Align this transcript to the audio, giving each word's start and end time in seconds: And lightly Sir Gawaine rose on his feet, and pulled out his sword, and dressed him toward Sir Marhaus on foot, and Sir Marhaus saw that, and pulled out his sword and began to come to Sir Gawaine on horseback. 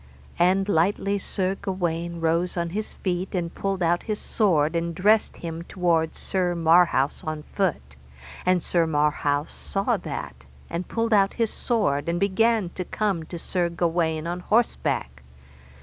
And 0.39 0.67
lightly 0.67 1.19
Sir 1.19 1.53
Gawaine 1.53 2.21
rose 2.21 2.57
on 2.57 2.71
his 2.71 2.91
feet, 2.91 3.35
and 3.35 3.53
pulled 3.53 3.83
out 3.83 4.01
his 4.01 4.17
sword, 4.19 4.75
and 4.75 4.95
dressed 4.95 5.37
him 5.37 5.61
toward 5.61 6.15
Sir 6.15 6.55
Marhaus 6.55 7.23
on 7.23 7.43
foot, 7.43 7.95
and 8.43 8.63
Sir 8.63 8.87
Marhaus 8.87 9.53
saw 9.53 9.97
that, 9.97 10.43
and 10.71 10.87
pulled 10.87 11.13
out 11.13 11.35
his 11.35 11.53
sword 11.53 12.09
and 12.09 12.19
began 12.19 12.69
to 12.69 12.83
come 12.83 13.21
to 13.25 13.37
Sir 13.37 13.69
Gawaine 13.69 14.25
on 14.25 14.39
horseback. 14.39 15.21